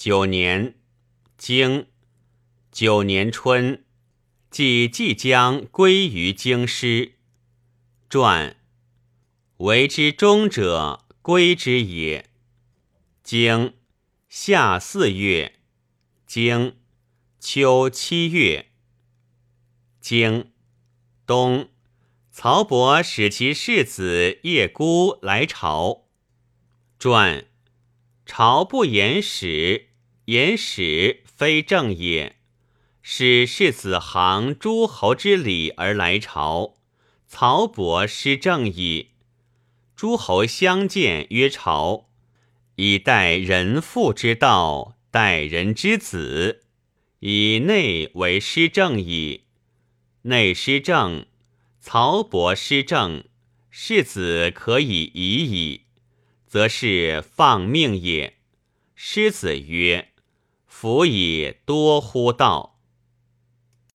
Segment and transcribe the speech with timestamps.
[0.00, 0.76] 九年，
[1.36, 1.88] 经
[2.70, 3.84] 九年春，
[4.48, 7.14] 即即将归于京师。
[8.08, 8.56] 传
[9.56, 12.30] 为之终者，归之也。
[13.24, 13.74] 经
[14.28, 15.58] 夏四月，
[16.24, 16.76] 经
[17.40, 18.66] 秋七月，
[20.00, 20.52] 经
[21.26, 21.70] 冬，
[22.30, 26.06] 曹伯使其世子叶孤来朝。
[27.00, 27.48] 传
[28.24, 29.87] 朝不言使，
[30.28, 32.36] 言使非正也。
[33.00, 36.74] 使世子行诸侯之礼而来朝，
[37.26, 39.12] 曹伯失正矣。
[39.96, 42.08] 诸侯相见曰朝，
[42.74, 46.62] 以待人父之道，待人之子，
[47.20, 49.44] 以内为失正矣。
[50.22, 51.24] 内失正，
[51.80, 53.24] 曹伯失正，
[53.70, 55.86] 世子可以已矣。
[56.46, 58.34] 则是放命也。
[58.94, 60.12] 师子曰
[60.68, 62.76] ：“夫以多乎道。”